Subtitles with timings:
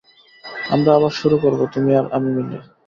[0.69, 2.57] আমরা আবার শুরু করবো, তুমি আর আমি মিলে।